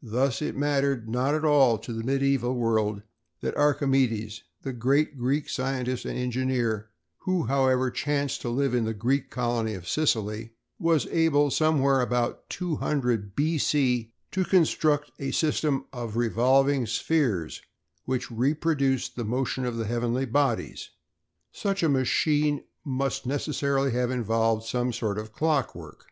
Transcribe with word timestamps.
Thus, 0.00 0.40
it 0.40 0.56
mattered 0.56 1.06
not 1.06 1.34
at 1.34 1.44
all 1.44 1.76
to 1.76 1.92
the 1.92 2.02
medieval 2.02 2.54
world 2.54 3.02
that 3.42 3.54
Archimedes, 3.54 4.42
the 4.62 4.72
great 4.72 5.18
Greek 5.18 5.50
scientist 5.50 6.06
and 6.06 6.18
engineer—who, 6.18 7.44
however, 7.44 7.90
chanced 7.90 8.40
to 8.40 8.48
live 8.48 8.72
in 8.72 8.86
the 8.86 8.94
Greek 8.94 9.28
colony 9.28 9.74
of 9.74 9.86
Sicily—was 9.86 11.06
able, 11.08 11.50
somewhere 11.50 12.00
about 12.00 12.48
200 12.48 13.36
B. 13.36 13.58
C., 13.58 14.14
to 14.30 14.46
construct 14.46 15.10
a 15.18 15.30
system 15.30 15.84
of 15.92 16.16
revolving 16.16 16.86
spheres 16.86 17.60
which 18.06 18.30
reproduced 18.30 19.14
the 19.14 19.26
motion 19.26 19.66
of 19.66 19.76
the 19.76 19.84
heavenly 19.84 20.24
bodies. 20.24 20.88
Such 21.52 21.82
a 21.82 21.90
machine 21.90 22.64
must 22.82 23.26
necessarily 23.26 23.90
have 23.90 24.10
involved 24.10 24.64
some 24.64 24.90
sort 24.90 25.18
of 25.18 25.34
clock 25.34 25.74
work. 25.74 26.06